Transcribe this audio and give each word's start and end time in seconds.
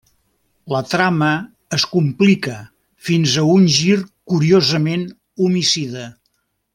La 0.75 0.79
trama 0.93 1.27
es 1.77 1.85
complica 1.91 2.55
fins 3.09 3.35
a 3.43 3.47
un 3.59 3.69
gir 3.77 3.99
curiosament 4.33 5.09
homicida. 5.49 6.09